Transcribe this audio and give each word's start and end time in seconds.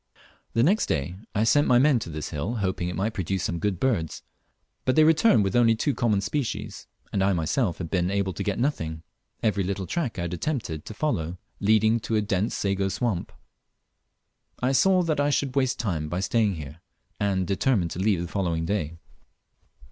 The 0.53 0.63
next 0.63 0.87
day 0.87 1.13
I 1.35 1.43
sent 1.43 1.67
my 1.67 1.77
men 1.77 1.99
to 1.99 2.09
this 2.09 2.29
hill, 2.29 2.55
hoping 2.55 2.89
it 2.89 2.95
might 2.95 3.13
produce 3.13 3.43
some 3.43 3.59
good 3.59 3.79
birds; 3.79 4.23
but 4.83 4.95
they 4.95 5.03
returned 5.03 5.43
with 5.43 5.55
only 5.55 5.75
two 5.75 5.93
common 5.93 6.21
species, 6.21 6.87
and 7.13 7.23
I 7.23 7.33
myself 7.33 7.77
had 7.77 7.91
been 7.91 8.09
able 8.09 8.33
to 8.33 8.41
get 8.43 8.57
nothing; 8.57 9.03
every 9.43 9.63
little 9.63 9.85
track 9.85 10.17
I 10.17 10.23
had 10.23 10.33
attempted 10.33 10.85
to 10.85 10.95
follow 10.95 11.37
leading 11.59 11.99
to 11.99 12.15
a 12.15 12.21
dense 12.23 12.55
sago 12.57 12.89
swamp. 12.89 13.31
I 14.59 14.71
saw 14.71 15.03
that 15.03 15.19
I 15.19 15.29
should 15.29 15.55
waste 15.55 15.77
time 15.77 16.09
by 16.09 16.19
staying 16.21 16.55
here, 16.55 16.81
and 17.19 17.45
determined 17.45 17.91
to 17.91 17.99
leave 17.99 18.21
the 18.23 18.27
following 18.27 18.65
day. 18.65 18.95